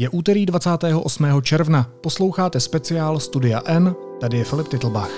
[0.00, 1.26] Je úterý 28.
[1.42, 5.10] června, posloucháte speciál Studia N, tady je Filip Titlbach.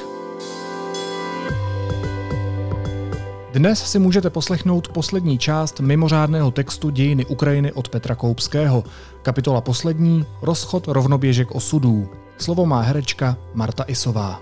[3.52, 8.84] Dnes si můžete poslechnout poslední část mimořádného textu Dějiny Ukrajiny od Petra Koupského.
[9.22, 12.08] Kapitola poslední Rozchod rovnoběžek osudů.
[12.38, 14.40] Slovo má herečka Marta Isová.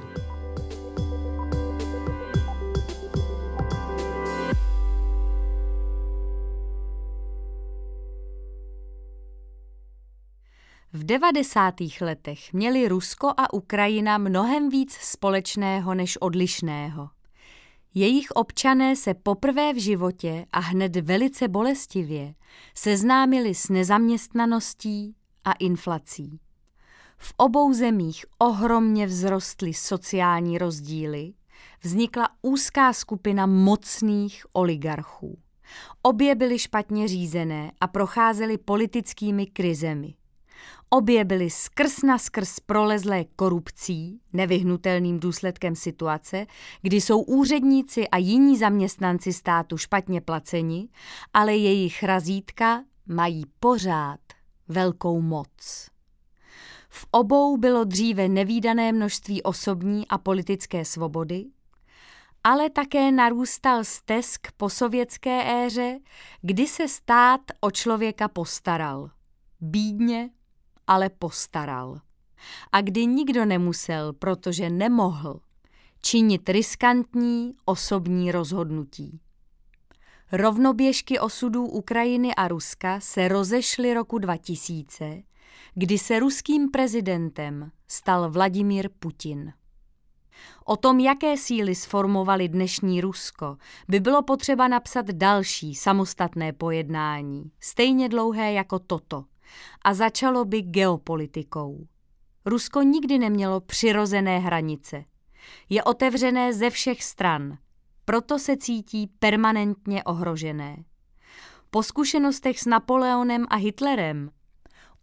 [10.93, 11.75] V 90.
[12.01, 17.11] letech měli Rusko a Ukrajina mnohem víc společného než odlišného.
[17.95, 22.35] Jejich občané se poprvé v životě a hned velice bolestivě
[22.75, 26.41] seznámili s nezaměstnaností a inflací.
[27.17, 31.33] V obou zemích ohromně vzrostly sociální rozdíly,
[31.83, 35.39] vznikla úzká skupina mocných oligarchů.
[36.03, 40.18] Obě byly špatně řízené a procházely politickými krizemi.
[40.91, 46.47] Obě byly skrz na skrz prolezlé korupcí, nevyhnutelným důsledkem situace,
[46.83, 50.89] kdy jsou úředníci a jiní zaměstnanci státu špatně placeni,
[51.35, 54.21] ale jejich razítka mají pořád
[54.69, 55.89] velkou moc.
[56.89, 61.45] V obou bylo dříve nevýdané množství osobní a politické svobody,
[62.45, 65.99] ale také narůstal stesk po sovětské éře,
[66.43, 69.11] kdy se stát o člověka postaral.
[69.61, 70.31] Bídně,
[70.89, 72.01] ale postaral.
[72.73, 75.41] A kdy nikdo nemusel, protože nemohl,
[76.03, 79.21] činit riskantní osobní rozhodnutí.
[80.33, 85.23] Rovnoběžky osudů Ukrajiny a Ruska se rozešly roku 2000,
[85.75, 89.53] kdy se ruským prezidentem stal Vladimír Putin.
[90.65, 93.57] O tom, jaké síly sformovali dnešní Rusko,
[93.89, 99.25] by bylo potřeba napsat další samostatné pojednání, stejně dlouhé jako toto–
[99.83, 101.87] a začalo by geopolitikou.
[102.47, 105.05] Rusko nikdy nemělo přirozené hranice.
[105.69, 107.59] Je otevřené ze všech stran,
[108.05, 110.77] proto se cítí permanentně ohrožené.
[111.71, 114.31] Po zkušenostech s Napoleonem a Hitlerem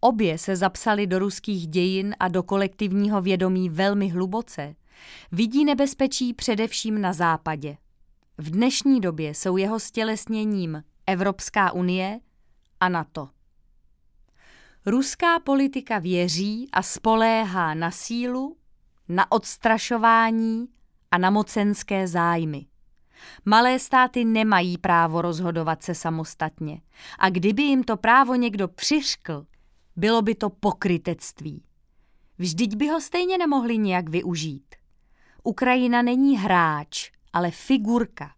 [0.00, 4.74] obě se zapsali do ruských dějin a do kolektivního vědomí velmi hluboce,
[5.32, 7.76] vidí nebezpečí především na západě.
[8.38, 12.20] V dnešní době jsou jeho stělesněním Evropská unie
[12.80, 13.28] a NATO.
[14.88, 18.56] Ruská politika věří a spoléhá na sílu,
[19.08, 20.68] na odstrašování
[21.10, 22.66] a na mocenské zájmy.
[23.44, 26.80] Malé státy nemají právo rozhodovat se samostatně
[27.18, 29.46] a kdyby jim to právo někdo přiškl,
[29.96, 31.64] bylo by to pokrytectví.
[32.38, 34.74] Vždyť by ho stejně nemohli nějak využít.
[35.42, 38.34] Ukrajina není hráč, ale figurka.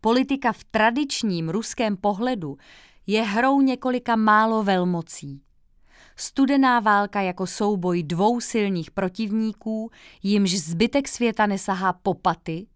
[0.00, 2.56] Politika v tradičním ruském pohledu
[3.06, 5.45] je hrou několika málo velmocí.
[6.16, 9.90] Studená válka jako souboj dvou silných protivníků,
[10.22, 12.66] jimž zbytek světa nesahá popaty,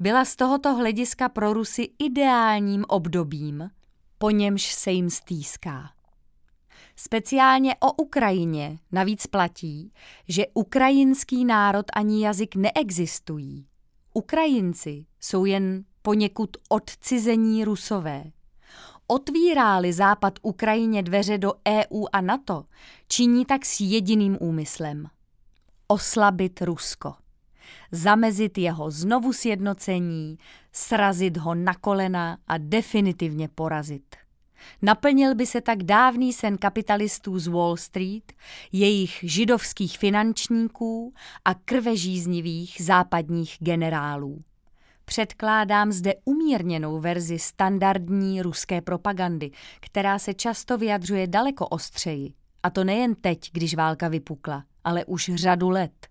[0.00, 3.70] byla z tohoto hlediska pro Rusy ideálním obdobím,
[4.18, 5.90] po němž se jim stýská.
[6.96, 9.92] Speciálně o Ukrajině navíc platí,
[10.28, 13.66] že ukrajinský národ ani jazyk neexistují.
[14.14, 18.24] Ukrajinci jsou jen poněkud odcizení rusové.
[19.12, 22.64] Otvíráli Západ Ukrajině dveře do EU a NATO,
[23.08, 25.06] činí tak s jediným úmyslem.
[25.88, 27.14] Oslabit Rusko.
[27.92, 30.38] Zamezit jeho znovu sjednocení,
[30.72, 34.16] srazit ho na kolena a definitivně porazit.
[34.82, 38.32] Naplnil by se tak dávný sen kapitalistů z Wall Street,
[38.72, 44.42] jejich židovských finančníků a krvežíznivých západních generálů.
[45.10, 49.50] Předkládám zde umírněnou verzi standardní ruské propagandy,
[49.80, 52.34] která se často vyjadřuje daleko ostřeji.
[52.62, 56.06] A to nejen teď, když válka vypukla, ale už řadu let.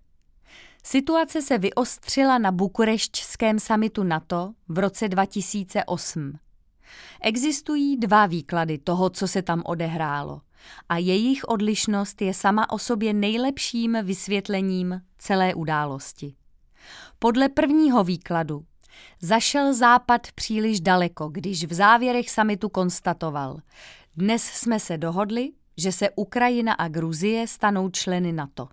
[0.84, 6.32] Situace se vyostřila na bukurešťském samitu NATO v roce 2008.
[7.22, 10.40] Existují dva výklady toho, co se tam odehrálo,
[10.88, 16.34] a jejich odlišnost je sama o sobě nejlepším vysvětlením celé události.
[17.18, 18.64] Podle prvního výkladu
[19.20, 23.56] Zašel Západ příliš daleko, když v závěrech samitu konstatoval,
[24.16, 28.68] dnes jsme se dohodli, že se Ukrajina a Gruzie stanou členy NATO.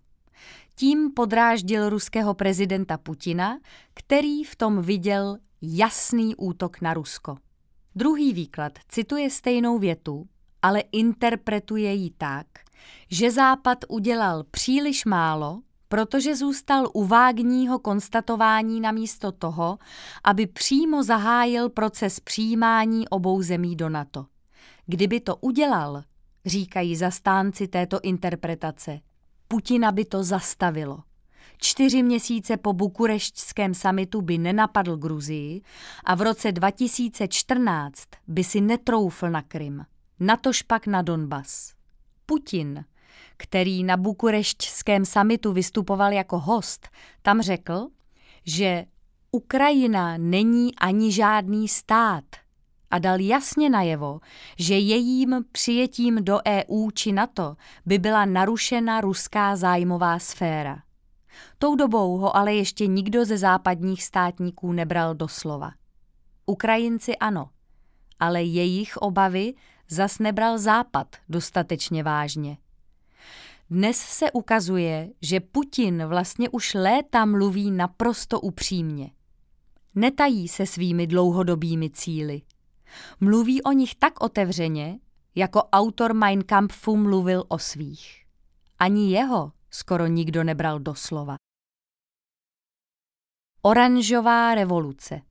[0.76, 3.60] Tím podráždil ruského prezidenta Putina,
[3.94, 7.38] který v tom viděl jasný útok na Rusko.
[7.96, 10.28] Druhý výklad cituje stejnou větu,
[10.62, 12.48] ale interpretuje ji tak,
[13.12, 19.78] že Západ udělal příliš málo protože zůstal u vágního konstatování namísto toho,
[20.24, 24.26] aby přímo zahájil proces přijímání obou zemí do NATO.
[24.86, 26.04] Kdyby to udělal,
[26.46, 29.00] říkají zastánci této interpretace.
[29.48, 31.04] Putina by to zastavilo.
[31.58, 35.62] Čtyři měsíce po bukureštském samitu by nenapadl Gruzii
[36.04, 39.86] a v roce 2014 by si netroufl na Krym,
[40.20, 41.74] natož pak na Donbas.
[42.26, 42.86] Putin,
[43.38, 46.88] který na bukureštském samitu vystupoval jako host,
[47.22, 47.88] tam řekl,
[48.46, 48.86] že
[49.32, 52.24] Ukrajina není ani žádný stát
[52.92, 54.20] a dal jasně najevo,
[54.60, 57.56] že jejím přijetím do EU či NATO
[57.86, 60.82] by byla narušena ruská zájmová sféra.
[61.58, 65.72] Tou dobou ho ale ještě nikdo ze západních státníků nebral doslova.
[66.46, 67.50] Ukrajinci ano,
[68.20, 69.54] ale jejich obavy
[69.90, 72.58] zas nebral Západ dostatečně vážně.
[73.70, 79.12] Dnes se ukazuje, že Putin vlastně už léta mluví naprosto upřímně.
[79.96, 82.42] Netají se svými dlouhodobými cíly.
[83.20, 85.00] Mluví o nich tak otevřeně,
[85.36, 88.26] jako autor Mein Kampfu mluvil o svých.
[88.80, 91.36] Ani jeho skoro nikdo nebral doslova.
[93.62, 95.22] Oranžová revoluce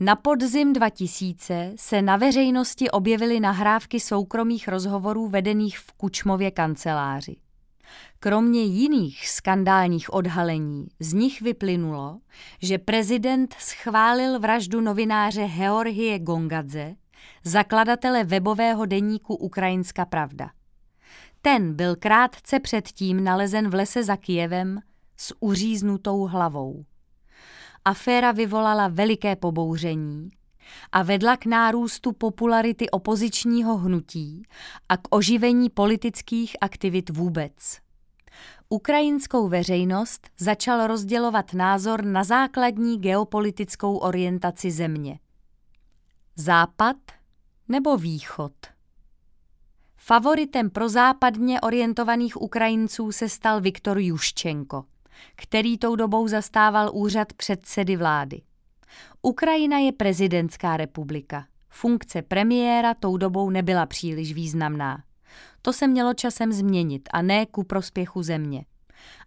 [0.00, 7.36] na podzim 2000 se na veřejnosti objevily nahrávky soukromých rozhovorů vedených v Kučmově kanceláři.
[8.20, 12.18] Kromě jiných skandálních odhalení z nich vyplynulo,
[12.62, 16.94] že prezident schválil vraždu novináře Georgie Gongadze,
[17.44, 20.50] zakladatele webového deníku Ukrajinská pravda.
[21.42, 24.80] Ten byl krátce předtím nalezen v lese za Kijevem
[25.16, 26.84] s uříznutou hlavou.
[27.84, 30.30] Aféra vyvolala veliké pobouření
[30.92, 34.42] a vedla k nárůstu popularity opozičního hnutí
[34.88, 37.78] a k oživení politických aktivit vůbec.
[38.68, 45.18] Ukrajinskou veřejnost začal rozdělovat názor na základní geopolitickou orientaci země.
[46.36, 46.96] Západ
[47.68, 48.52] nebo východ?
[49.96, 54.84] Favoritem pro západně orientovaných Ukrajinců se stal Viktor Juščenko,
[55.36, 58.40] který tou dobou zastával úřad předsedy vlády.
[59.22, 61.46] Ukrajina je prezidentská republika.
[61.68, 65.02] Funkce premiéra tou dobou nebyla příliš významná.
[65.62, 68.64] To se mělo časem změnit a ne ku prospěchu země.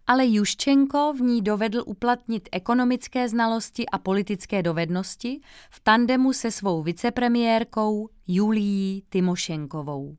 [0.06, 5.40] Ale Juščenko v ní dovedl uplatnit ekonomické znalosti a politické dovednosti
[5.70, 10.16] v tandemu se svou vicepremiérkou Julií Timošenkovou.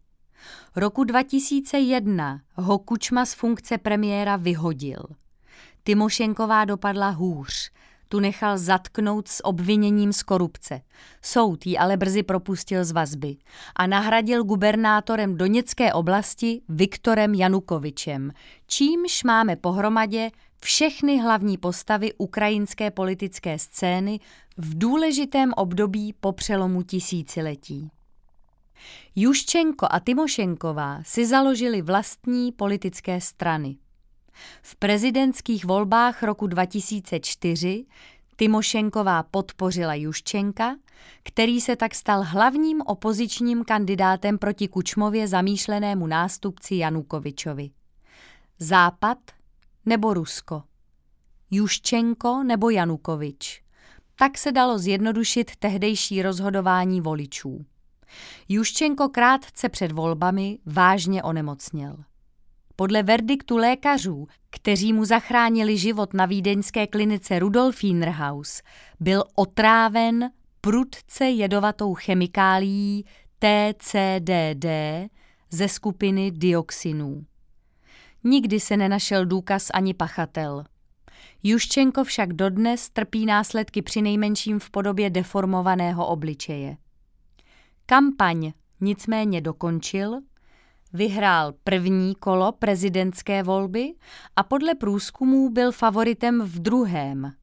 [0.75, 5.03] Roku 2001 ho Kučma z funkce premiéra vyhodil.
[5.83, 7.71] Timošenková dopadla hůř–
[8.13, 10.81] tu nechal zatknout s obviněním z korupce.
[11.21, 13.35] Soud ji ale brzy propustil z vazby
[13.75, 18.31] a nahradil gubernátorem Doněcké oblasti Viktorem Janukovičem,
[18.67, 24.19] čímž máme pohromadě všechny hlavní postavy ukrajinské politické scény
[24.57, 27.89] v důležitém období po přelomu tisíciletí.
[29.15, 33.77] Juščenko a Timošenková si založili vlastní politické strany.
[34.61, 37.85] V prezidentských volbách roku 2004
[38.35, 40.75] Timošenková podpořila Juščenka,
[41.23, 47.69] který se tak stal hlavním opozičním kandidátem proti Kučmově zamýšlenému nástupci Janukovičovi.
[48.59, 49.17] Západ
[49.85, 50.63] nebo Rusko?
[51.51, 53.63] Juščenko nebo Janukovič?
[54.15, 57.65] Tak se dalo zjednodušit tehdejší rozhodování voličů.
[58.49, 61.95] Juščenko krátce před volbami vážně onemocněl.
[62.75, 68.61] Podle verdiktu lékařů, kteří mu zachránili život na vídeňské klinice Rudolfingerhaus,
[68.99, 70.29] byl otráven
[70.61, 73.05] prudce jedovatou chemikálií
[73.39, 74.65] TCDD
[75.49, 77.25] ze skupiny dioxinů.
[78.23, 80.63] Nikdy se nenašel důkaz ani pachatel.
[81.43, 86.77] Juščenko však dodnes trpí následky přinejmenším v podobě deformovaného obličeje.
[87.85, 88.51] Kampaň
[88.81, 90.21] nicméně dokončil
[90.95, 93.93] Vyhrál první kolo prezidentské volby
[94.35, 97.33] a podle průzkumů byl favoritem v druhém.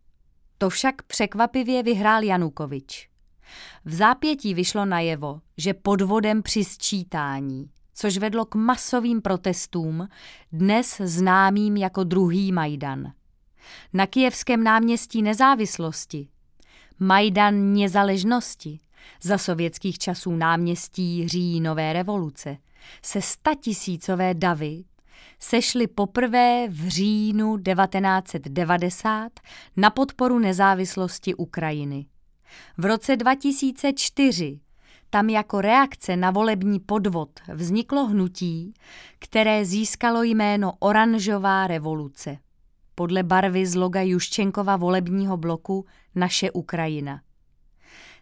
[0.59, 3.09] To však překvapivě vyhrál Janukovič.
[3.85, 10.09] V zápětí vyšlo najevo, že podvodem při sčítání, což vedlo k masovým protestům,
[10.53, 13.13] dnes známým jako druhý Majdan.
[13.93, 16.29] Na kijevském náměstí nezávislosti,
[16.99, 18.79] Majdan nezaležnosti,
[19.23, 22.57] za sovětských časů náměstí říjnové revoluce–
[23.03, 24.85] se statisícové davy
[25.39, 29.33] sešly poprvé v říjnu 1990
[29.77, 32.07] na podporu nezávislosti Ukrajiny.
[32.79, 34.61] V roce 2004
[35.11, 38.75] tam jako reakce na volební podvod vzniklo hnutí,
[39.19, 42.39] které získalo jméno Oranžová revoluce.
[42.95, 47.21] Podle barvy z loga Juščenkova volebního bloku Naše Ukrajina.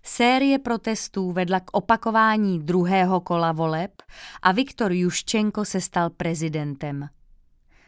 [0.02, 4.02] Série protestů vedla k opakování druhého kola voleb
[4.42, 7.08] a Viktor Juščenko se stal prezidentem.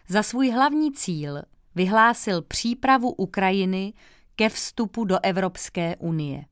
[0.09, 1.43] Za svůj hlavní cíl
[1.75, 3.93] vyhlásil přípravu Ukrajiny
[4.37, 6.45] ke vstupu do Evropské unie.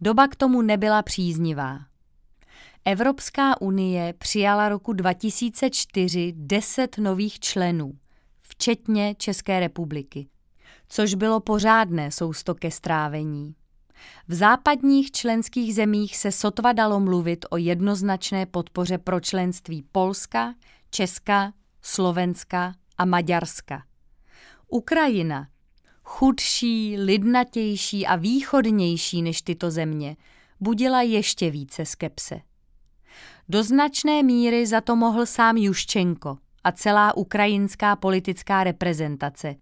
[0.00, 1.78] Doba k tomu nebyla příznivá.
[2.84, 7.98] Evropská unie přijala roku 2004 deset nových členů,
[8.42, 10.28] včetně České republiky,
[10.88, 13.54] což bylo pořádné sousto ke strávení.
[14.28, 20.54] V západních členských zemích se sotva dalo mluvit o jednoznačné podpoře pro členství Polska,
[20.90, 23.82] Česka, Slovenska a Maďarska.
[24.68, 25.48] Ukrajina,
[26.02, 30.16] chudší, lidnatější a východnější než tyto země,
[30.60, 32.40] budila ještě více skepse.
[33.48, 39.54] Do značné míry za to mohl sám Juščenko a celá ukrajinská politická reprezentace,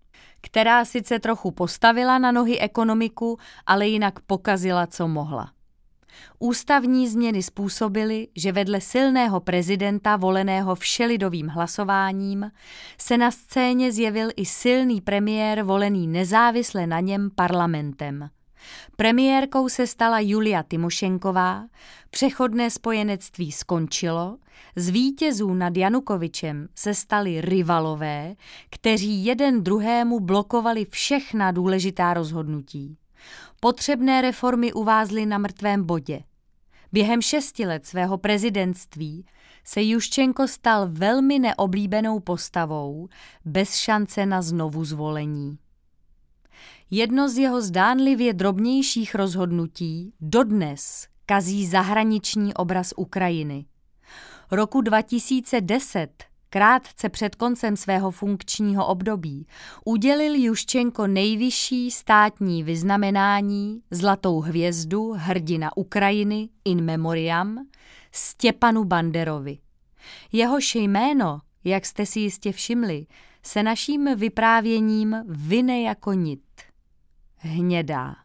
[0.44, 5.50] která sice trochu postavila na nohy ekonomiku, ale jinak pokazila, co mohla.
[6.38, 12.50] Ústavní změny způsobily, že vedle silného prezidenta voleného všelidovým hlasováním
[12.98, 18.28] se na scéně zjevil i silný premiér volený nezávisle na něm parlamentem.
[18.96, 21.66] Premiérkou se stala Julia Timošenková,
[22.10, 24.38] přechodné spojenectví skončilo,
[24.76, 28.34] z vítězů nad Janukovičem se stali rivalové,
[28.70, 32.96] kteří jeden druhému blokovali všechna důležitá rozhodnutí.
[33.60, 36.20] Potřebné reformy uvázly na mrtvém bodě.
[36.92, 39.26] Během šesti let svého prezidentství
[39.64, 43.08] se Juščenko stal velmi neoblíbenou postavou,
[43.44, 45.58] bez šance na znovu zvolení.
[46.90, 53.64] Jedno z jeho zdánlivě drobnějších rozhodnutí dodnes kazí zahraniční obraz Ukrajiny.
[54.50, 59.46] Roku 2010 krátce před koncem svého funkčního období
[59.84, 67.66] udělil Juščenko nejvyšší státní vyznamenání Zlatou hvězdu hrdina Ukrajiny in memoriam
[68.12, 69.58] Stěpanu Banderovi.
[70.32, 73.06] Jehož jméno, jak jste si jistě všimli,
[73.42, 76.40] se naším vyprávěním vyne jako nit.
[77.44, 78.16] Hnědá.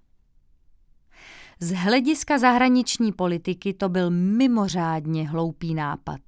[1.59, 6.19] Z hlediska zahraniční politiky to byl mimořádně hloupý nápad.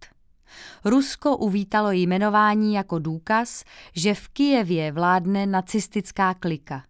[0.86, 3.63] Rusko uvítalo jmenování jako důkaz,
[3.95, 6.83] že v Kijevě vládne nacistická klika.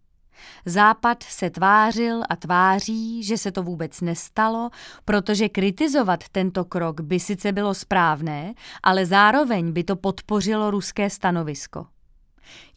[0.66, 4.70] Západ se tvářil a tváří, že se to vůbec nestalo,
[5.06, 8.54] protože kritizovat tento krok by sice bylo správné,
[8.84, 11.88] ale zároveň by to podpořilo ruské stanovisko.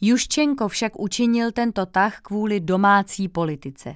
[0.01, 3.95] Juščenko však učinil tento tah kvůli domácí politice.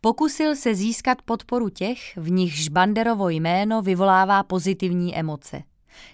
[0.00, 5.62] Pokusil se získat podporu těch, v nichž Banderovo jméno vyvolává pozitivní emoce.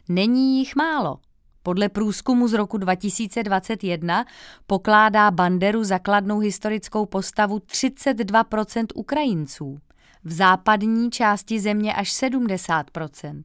[0.09, 1.19] Není jich málo.
[1.63, 4.25] Podle průzkumu z roku 2021
[4.67, 9.79] pokládá Banderu zakladnou historickou postavu 32% Ukrajinců,
[10.25, 13.43] v západní části země až 70%.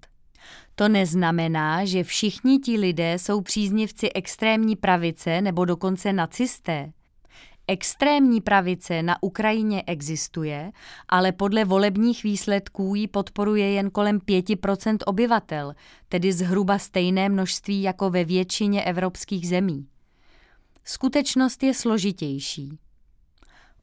[0.75, 6.91] To neznamená, že všichni ti lidé jsou příznivci extrémní pravice nebo dokonce nacisté.
[7.67, 10.71] Extrémní pravice na Ukrajině existuje,
[11.09, 15.73] ale podle volebních výsledků ji podporuje jen kolem 5% obyvatel,
[16.09, 19.87] tedy zhruba stejné množství jako ve většině evropských zemí.
[20.85, 22.77] Skutečnost je složitější.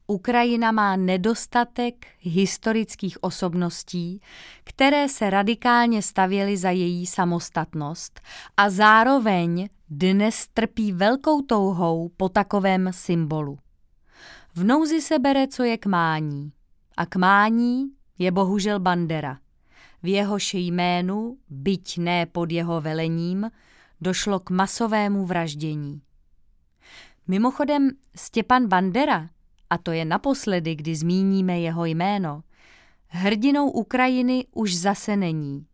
[0.09, 4.21] Ukrajina má nedostatek historických osobností,
[4.63, 8.21] které se radikálně stavěly za její samostatnost
[8.57, 13.59] a zároveň dnes trpí velkou touhou po takovém symbolu.
[14.55, 16.51] V nouzi se bere, co je kmání.
[16.97, 17.85] A kmání
[18.17, 19.37] je bohužel Bandera.
[20.03, 23.51] V jehož jménu, byť ne pod jeho velením,
[24.01, 26.01] došlo k masovému vraždění.
[27.27, 29.29] Mimochodem, Stěpan Bandera,
[29.69, 32.43] a to je naposledy, kdy zmíníme jeho jméno,
[33.07, 35.65] hrdinou Ukrajiny už zase není.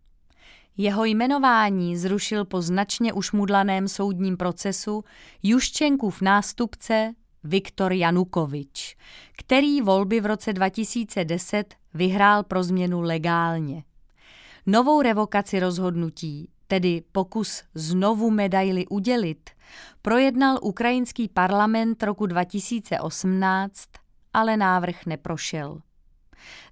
[0.78, 5.04] Jeho jmenování zrušil po značně ušmudlaném soudním procesu
[5.44, 8.98] Juščenkův nástupce Viktor Janukovič,
[9.38, 13.84] který volby v roce 2010 vyhrál pro změnu legálně.
[14.66, 19.50] Novou revokaci rozhodnutí, tedy pokus znovu medaily udělit,
[20.02, 23.90] projednal ukrajinský parlament roku 2018,
[24.34, 25.82] ale návrh neprošel.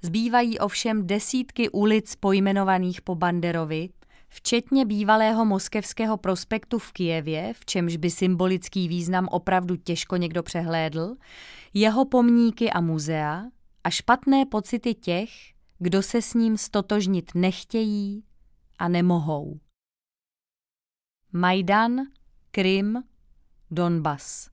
[0.01, 3.89] Zbývají ovšem desítky ulic pojmenovaných po Banderovi,
[4.29, 11.15] včetně bývalého moskevského prospektu v Kijevě, v čemž by symbolický význam opravdu těžko někdo přehlédl,
[11.73, 13.43] jeho pomníky a muzea
[13.83, 15.29] a špatné pocity těch,
[15.79, 18.23] kdo se s ním stotožnit nechtějí
[18.79, 19.59] a nemohou.
[21.35, 22.01] Majdan,
[22.51, 23.03] Krym,
[23.71, 24.49] Donbas.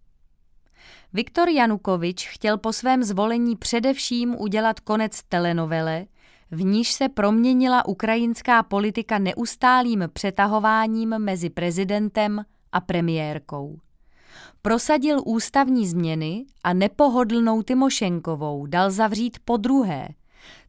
[1.13, 6.07] Viktor Janukovič chtěl po svém zvolení především udělat konec telenovele,
[6.51, 13.79] v níž se proměnila ukrajinská politika neustálým přetahováním mezi prezidentem a premiérkou.
[14.63, 20.09] Prosadil ústavní změny a nepohodlnou Timošenkovou dal zavřít po druhé,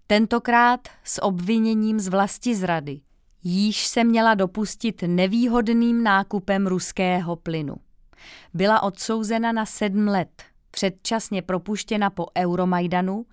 [0.07, 3.01] tentokrát s obviněním z vlasti zrady,
[3.43, 7.75] jíž se měla dopustit nevýhodným nákupem ruského plynu.
[8.53, 13.25] Byla odsouzena na sedm let, předčasně propuštěna po Euromajdanu,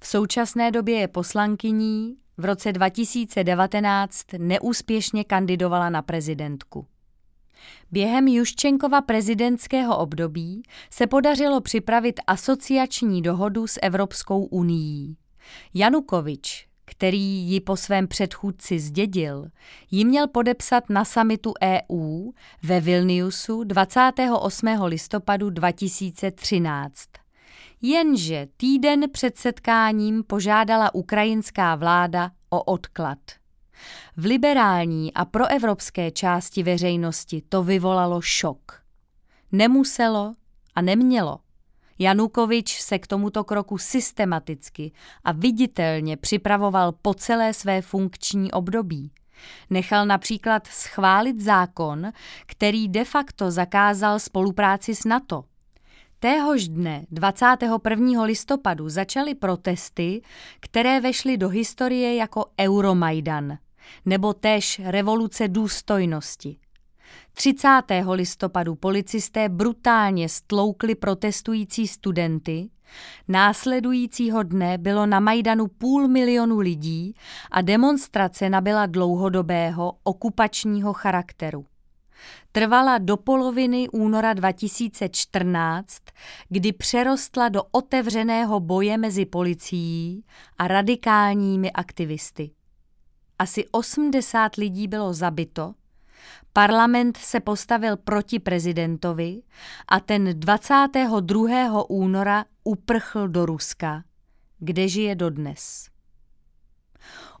[0.00, 6.86] v současné době je poslankyní, v roce 2019 neúspěšně kandidovala na prezidentku.
[7.90, 15.16] Během Juščenkova prezidentského období se podařilo připravit asociační dohodu s Evropskou unií.
[15.74, 19.46] Janukovič, který ji po svém předchůdci zdědil,
[19.90, 22.30] ji měl podepsat na samitu EU
[22.62, 24.66] ve Vilniusu 28.
[24.84, 27.08] listopadu 2013.
[27.82, 33.18] Jenže týden před setkáním požádala ukrajinská vláda o odklad.
[34.16, 38.82] V liberální a proevropské části veřejnosti to vyvolalo šok.
[39.52, 40.34] Nemuselo
[40.74, 41.38] a nemělo.
[41.98, 44.92] Janukovič se k tomuto kroku systematicky
[45.24, 49.10] a viditelně připravoval po celé své funkční období.
[49.70, 52.12] Nechal například schválit zákon,
[52.46, 55.44] který de facto zakázal spolupráci s NATO.
[56.18, 58.22] Téhož dne, 21.
[58.22, 60.22] listopadu, začaly protesty,
[60.60, 63.58] které vešly do historie jako Euromajdan,
[64.04, 66.56] nebo též revoluce důstojnosti.
[67.32, 67.68] 30.
[68.12, 72.70] listopadu policisté brutálně stloukli protestující studenty,
[73.28, 77.14] následujícího dne bylo na Majdanu půl milionu lidí
[77.50, 81.66] a demonstrace nabyla dlouhodobého okupačního charakteru.
[82.52, 85.98] Trvala do poloviny února 2014,
[86.48, 90.24] kdy přerostla do otevřeného boje mezi policií
[90.58, 92.50] a radikálními aktivisty.
[93.38, 95.74] Asi 80 lidí bylo zabito,
[96.52, 99.42] Parlament se postavil proti prezidentovi
[99.88, 101.84] a ten 22.
[101.88, 104.04] února uprchl do Ruska,
[104.58, 105.88] kde žije dodnes.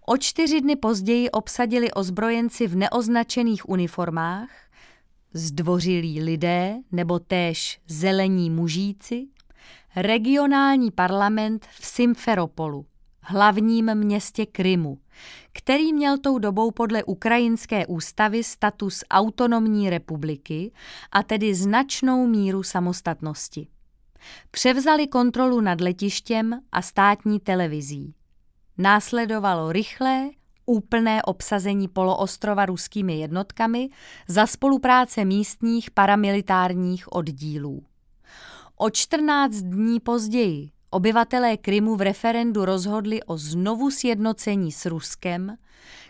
[0.06, 4.48] O čtyři dny později obsadili ozbrojenci v neoznačených uniformách,
[5.34, 9.26] zdvořilí lidé nebo též zelení mužíci,
[9.96, 12.86] regionální parlament v Simferopolu,
[13.20, 14.98] hlavním městě Krymu,
[15.52, 20.72] který měl tou dobou podle ukrajinské ústavy status autonomní republiky
[21.12, 23.68] a tedy značnou míru samostatnosti.
[24.50, 28.14] Převzali kontrolu nad letištěm a státní televizí.
[28.78, 30.30] Následovalo rychlé,
[30.66, 33.88] úplné obsazení poloostrova ruskými jednotkami
[34.28, 37.84] za spolupráce místních paramilitárních oddílů.
[38.76, 45.56] O 14 dní později Obyvatelé Krymu v referendu rozhodli o znovu sjednocení s Ruskem,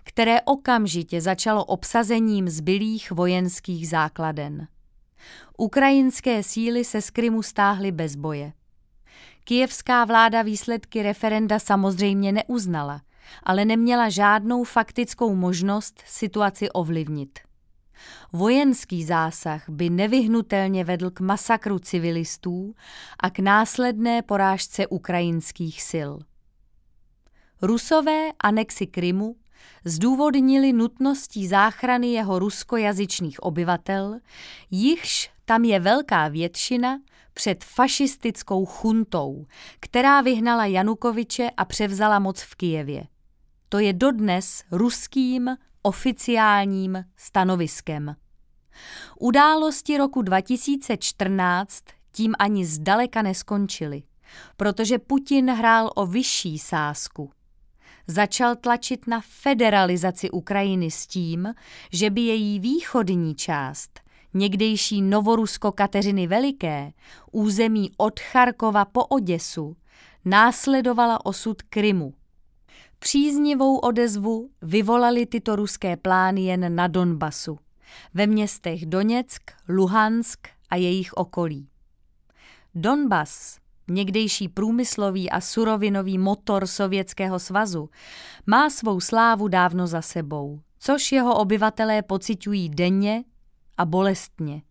[0.04, 4.66] které okamžitě začalo obsazením zbylých vojenských základen.
[5.58, 8.52] Ukrajinské síly se z Krymu stáhly bez boje.
[9.44, 13.02] Kijevská vláda výsledky referenda samozřejmě neuznala,
[13.42, 17.38] ale neměla žádnou faktickou možnost situaci ovlivnit.
[18.32, 22.74] Vojenský zásah by nevyhnutelně vedl k masakru civilistů
[23.20, 26.10] a k následné porážce ukrajinských sil.
[27.62, 29.36] Rusové anexi Krymu
[29.84, 34.18] zdůvodnili nutností záchrany jeho ruskojazyčných obyvatel,
[34.70, 36.98] jichž tam je velká většina
[37.34, 39.46] před fašistickou chuntou,
[39.80, 43.06] která vyhnala Janukoviče a převzala moc v Kijevě.
[43.68, 48.16] To je dodnes ruským oficiálním stanoviskem.
[49.20, 54.02] Události roku 2014 tím ani zdaleka neskončily,
[54.56, 57.30] protože Putin hrál o vyšší sázku.
[58.06, 61.54] Začal tlačit na federalizaci Ukrajiny s tím,
[61.92, 64.00] že by její východní část,
[64.34, 66.92] někdejší Novorusko Kateřiny Veliké,
[67.32, 69.76] území od Charkova po Oděsu,
[70.24, 72.14] následovala osud Krymu.
[73.02, 77.58] Příznivou odezvu vyvolaly tyto ruské plány jen na Donbasu,
[78.14, 81.68] ve městech Doněck, Luhansk a jejich okolí.
[82.74, 87.90] Donbas, někdejší průmyslový a surovinový motor Sovětského svazu,
[88.46, 93.24] má svou slávu dávno za sebou, což jeho obyvatelé pociťují denně
[93.78, 94.62] a bolestně.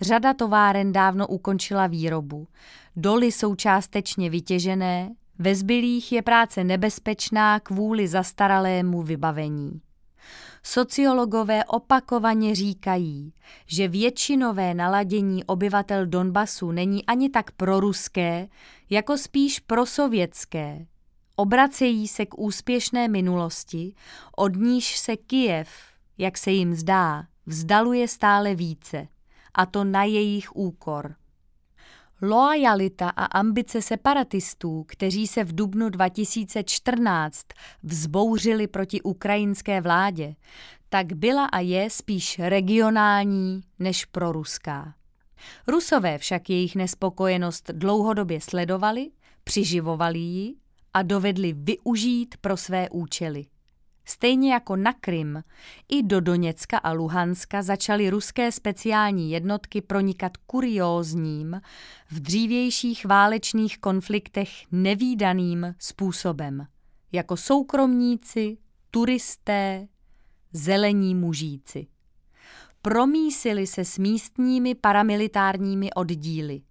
[0.00, 2.48] Řada továren dávno ukončila výrobu,
[2.96, 9.80] doly jsou částečně vytěžené, ve zbylých je práce nebezpečná kvůli zastaralému vybavení.
[10.62, 13.32] Sociologové opakovaně říkají,
[13.66, 18.48] že většinové naladění obyvatel Donbasu není ani tak proruské,
[18.90, 20.86] jako spíš prosovětské.
[21.36, 23.94] Obracejí se k úspěšné minulosti,
[24.36, 25.68] od níž se Kijev,
[26.18, 29.08] jak se jim zdá, vzdaluje stále více,
[29.54, 31.14] a to na jejich úkor.
[32.22, 37.46] Loajalita a ambice separatistů, kteří se v dubnu 2014
[37.82, 40.34] vzbouřili proti ukrajinské vládě,
[40.88, 44.94] tak byla a je spíš regionální než proruská.
[45.66, 49.10] Rusové však jejich nespokojenost dlouhodobě sledovali,
[49.44, 50.54] přiživovali ji
[50.94, 53.46] a dovedli využít pro své účely.
[54.10, 55.42] Stejně jako na Krym,
[55.88, 61.60] i do Doněcka a Luhanska začaly ruské speciální jednotky pronikat kuriózním,
[62.10, 66.66] v dřívějších válečných konfliktech nevýdaným způsobem,
[67.12, 68.58] jako soukromníci,
[68.90, 69.88] turisté,
[70.52, 71.86] zelení mužíci.
[72.82, 76.62] Promísili se s místními paramilitárními oddíly.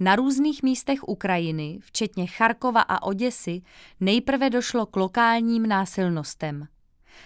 [0.00, 3.62] Na různých místech Ukrajiny, včetně Charkova a Oděsy,
[4.00, 6.68] nejprve došlo k lokálním násilnostem.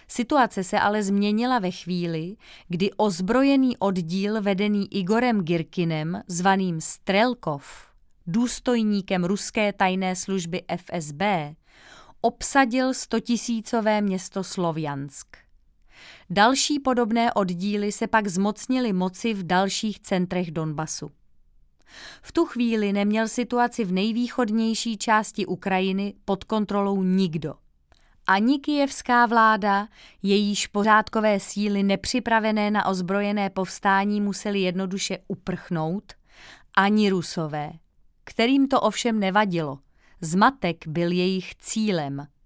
[0.08, 2.36] Situace se ale změnila ve chvíli,
[2.68, 7.92] kdy ozbrojený oddíl vedený Igorem Girkinem, zvaným Strelkov,
[8.26, 11.22] důstojníkem ruské tajné služby FSB,
[12.20, 15.36] obsadil stotisícové město Slovjansk.
[16.30, 21.10] Další podobné oddíly se pak zmocnily moci v dalších centrech Donbasu.
[22.22, 27.54] V tu chvíli neměl situaci v nejvýchodnější části Ukrajiny pod kontrolou nikdo.
[28.26, 29.88] Ani kijevská vláda,
[30.22, 36.12] jejíž pořádkové síly nepřipravené na ozbrojené povstání museli jednoduše uprchnout,
[36.76, 37.72] ani rusové,
[38.24, 39.78] kterým to ovšem nevadilo.
[40.20, 42.26] Zmatek byl jejich cílem–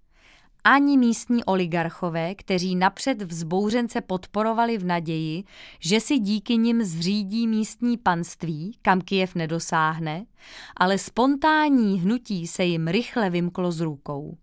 [0.65, 5.45] ani místní oligarchové, kteří napřed vzbouřence podporovali v naději,
[5.81, 10.27] že si díky nim zřídí místní panství, kam Kijev nedosáhne,
[10.77, 14.37] ale spontánní hnutí se jim rychle vymklo z rukou.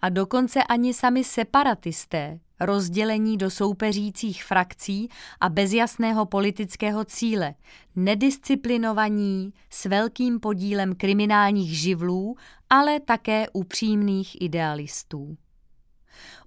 [0.00, 5.08] A dokonce ani sami separatisté, rozdělení do soupeřících frakcí
[5.40, 7.54] a bez jasného politického cíle,
[7.96, 12.36] nedisciplinovaní, s velkým podílem kriminálních živlů,
[12.70, 15.36] ale také upřímných idealistů.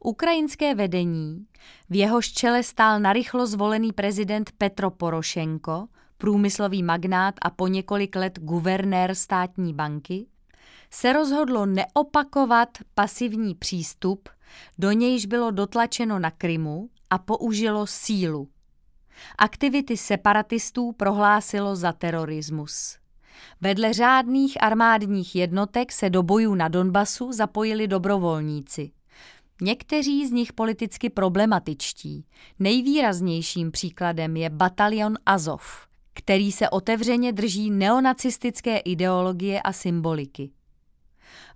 [0.03, 1.45] Ukrajinské vedení,
[1.89, 8.39] v jehož čele stál narychlo zvolený prezident Petro Porošenko, průmyslový magnát a po několik let
[8.41, 10.25] guvernér státní banky,
[10.91, 14.29] se rozhodlo neopakovat pasivní přístup,
[14.77, 18.47] do nějž bylo dotlačeno na Krymu a použilo sílu.
[19.37, 22.97] Aktivity separatistů prohlásilo za terorismus.
[23.61, 28.91] Vedle řádných armádních jednotek se do bojů na Donbasu zapojili dobrovolníci.
[29.61, 32.25] Někteří z nich politicky problematičtí.
[32.59, 40.51] Nejvýraznějším příkladem je batalion Azov, který se otevřeně drží neonacistické ideologie a symboliky.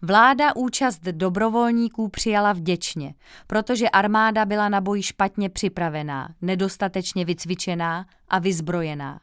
[0.06, 3.14] Vláda účast dobrovolníků přijala vděčně,
[3.48, 9.20] protože armáda byla na boj špatně připravená, nedostatečně vycvičená a vyzbrojená.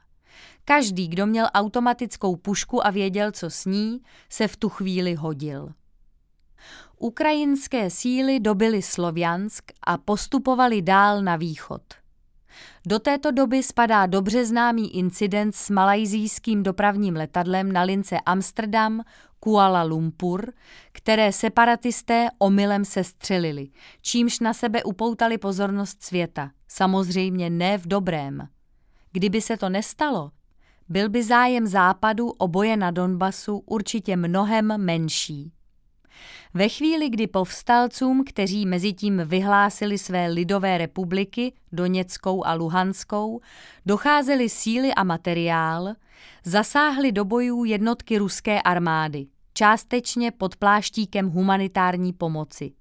[0.64, 5.72] Každý, kdo měl automatickou pušku a věděl, co s ní, se v tu chvíli hodil.
[6.98, 11.82] Ukrajinské síly dobily Slovjansk a postupovali dál na východ.
[12.86, 19.02] Do této doby spadá dobře známý incident s malajzijským dopravním letadlem na lince Amsterdam,
[19.40, 20.52] Kuala Lumpur,
[20.92, 23.68] které separatisté omylem se střelili,
[24.02, 28.48] čímž na sebe upoutali pozornost světa, samozřejmě ne v dobrém.
[29.12, 30.30] Kdyby se to nestalo,
[30.88, 35.52] byl by zájem západu o boje na Donbasu určitě mnohem menší.
[36.54, 43.40] Ve chvíli, kdy povstalcům, kteří mezitím vyhlásili své lidové republiky, Doněckou a Luhanskou,
[43.86, 45.94] docházely síly a materiál,
[46.44, 52.72] zasáhly do bojů jednotky ruské armády, částečně pod pláštíkem humanitární pomoci.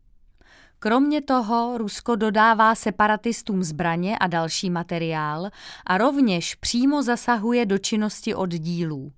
[0.79, 5.49] Kromě toho Rusko dodává separatistům zbraně a další materiál
[5.85, 9.11] a rovněž přímo zasahuje do činnosti oddílů.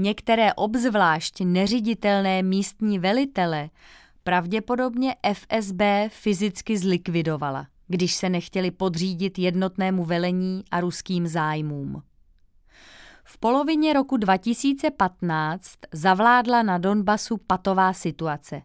[0.00, 3.70] Některé obzvlášť neřiditelné místní velitele
[4.22, 12.02] pravděpodobně FSB fyzicky zlikvidovala, když se nechtěli podřídit jednotnému velení a ruským zájmům.
[13.24, 18.62] V polovině roku 2015 zavládla na Donbasu patová situace.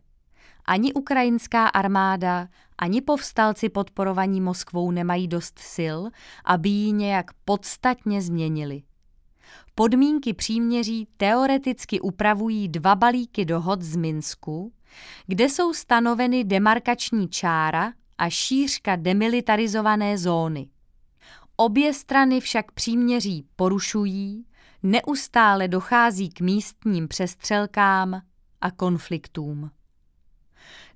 [0.65, 5.99] Ani ukrajinská armáda, ani povstalci podporovaní Moskvou nemají dost sil,
[6.45, 8.83] aby ji nějak podstatně změnili.
[9.75, 14.73] Podmínky příměří teoreticky upravují dva balíky dohod z Minsku,
[15.27, 20.67] kde jsou stanoveny demarkační čára a šířka demilitarizované zóny.
[21.55, 24.45] Obě strany však příměří porušují,
[24.83, 28.21] neustále dochází k místním přestřelkám
[28.61, 29.71] a konfliktům.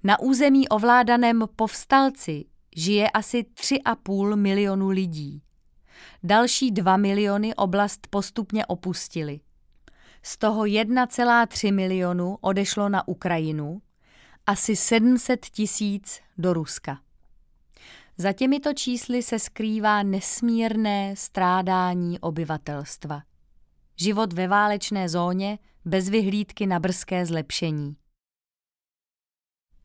[0.03, 5.41] Na území ovládaném povstalci žije asi 3,5 milionu lidí.
[6.23, 9.39] Další 2 miliony oblast postupně opustili.
[10.23, 13.81] Z toho 1,3 milionu odešlo na Ukrajinu,
[14.45, 16.99] asi 700 tisíc do Ruska.
[18.17, 23.21] Za těmito čísly se skrývá nesmírné strádání obyvatelstva.
[23.95, 27.95] Život ve válečné zóně bez vyhlídky na brzké zlepšení.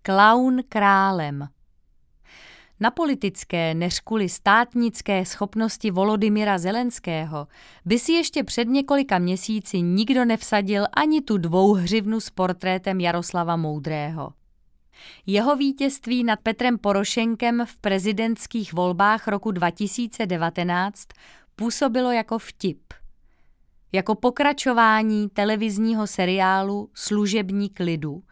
[0.03, 1.49] Klaun králem
[2.83, 7.49] na politické než kvůli státnické schopnosti Volodymyra Zelenského
[7.85, 14.33] by si ještě před několika měsíci nikdo nevsadil ani tu dvouhřivnu s portrétem Jaroslava Moudrého.
[15.27, 21.09] Jeho vítězství nad Petrem Porošenkem v prezidentských volbách roku 2019
[21.57, 22.81] působilo jako vtip.
[23.93, 28.23] Jako pokračování televizního seriálu Služebník lidu,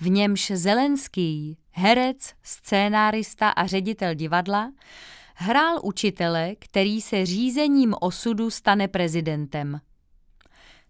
[0.00, 4.72] v němž Zelenský, herec, scénárista a ředitel divadla,
[5.34, 9.80] hrál učitele, který se řízením osudu stane prezidentem.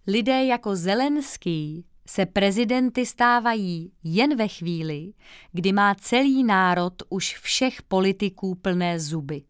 [0.07, 5.12] Lidé jako Zelenský se prezidenty stávají jen ve chvíli,
[5.53, 9.42] kdy má celý národ už všech politiků plné zuby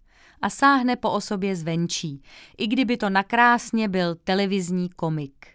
[0.42, 2.22] a sáhne po osobě zvenčí,
[2.58, 5.46] i kdyby to nakrásně byl televizní komik.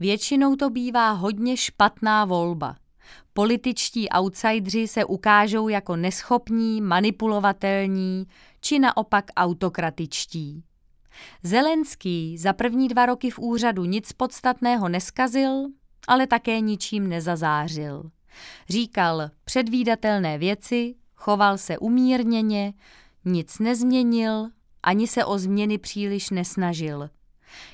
[0.00, 2.76] Většinou to bývá hodně špatná volba.
[3.32, 8.26] Političtí outsidři se ukážou jako neschopní, manipulovatelní
[8.60, 10.64] či naopak autokratičtí.
[11.42, 15.66] Zelenský za první dva roky v úřadu nic podstatného neskazil,
[16.08, 18.10] ale také ničím nezazářil.
[18.68, 22.72] Říkal předvídatelné věci, choval se umírněně,
[23.24, 24.48] nic nezměnil,
[24.82, 27.10] ani se o změny příliš nesnažil.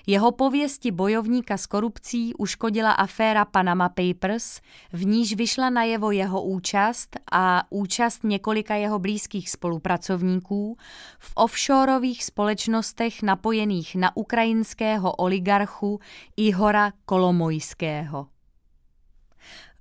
[0.07, 4.61] Jeho pověsti bojovníka s korupcí uškodila aféra Panama Papers,
[4.93, 10.77] v níž vyšla najevo jeho účast a účast několika jeho blízkých spolupracovníků
[11.19, 16.01] v offshoreových společnostech napojených na ukrajinského oligarchu
[16.37, 18.27] Ihora Kolomojského.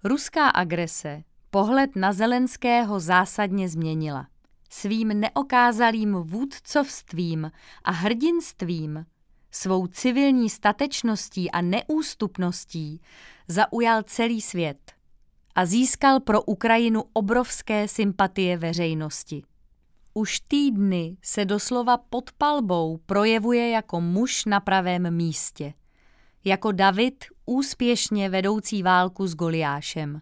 [0.03, 4.27] Ruská agrese pohled na Zelenského zásadně změnila.
[4.69, 7.51] Svým neokázalým vůdcovstvím
[7.83, 9.05] a hrdinstvím
[9.55, 13.01] svou civilní statečností a neústupností
[13.47, 14.91] zaujal celý svět
[15.55, 19.43] a získal pro Ukrajinu obrovské sympatie veřejnosti.
[20.13, 25.73] Už týdny se doslova pod palbou projevuje jako muž na pravém místě.
[26.45, 30.21] Jako David úspěšně vedoucí válku s Goliášem.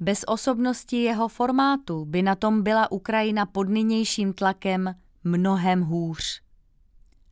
[0.00, 6.47] Bez osobnosti jeho formátu by na tom byla Ukrajina pod nynějším tlakem mnohem hůř.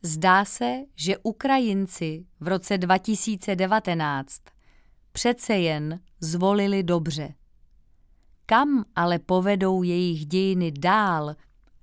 [0.07, 4.43] Zdá se, že Ukrajinci v roce 2019
[5.13, 7.35] přece jen zvolili dobře.
[8.47, 11.37] Kam ale povedou jejich dějiny dál,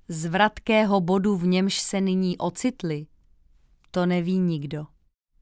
[0.08, 3.06] z vratkého bodu, v němž se nyní ocitli,
[3.90, 4.86] to neví nikdo.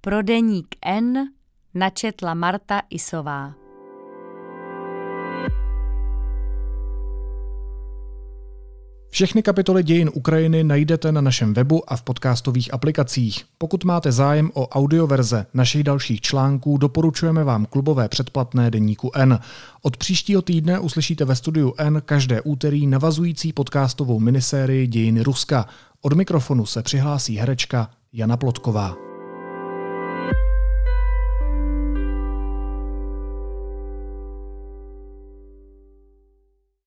[0.01, 1.29] Pro deník N
[1.75, 3.62] načetla Marta Isová.
[9.14, 13.44] Všechny kapitoly dějin Ukrajiny najdete na našem webu a v podcastových aplikacích.
[13.59, 19.38] Pokud máte zájem o audioverze našich dalších článků, doporučujeme vám klubové předplatné deníku N.
[19.83, 25.66] Od příštího týdne uslyšíte ve studiu N každé úterý navazující podcastovou minisérii Dějiny Ruska.
[26.03, 29.12] Od mikrofonu se přihlásí herečka Jana Plotková.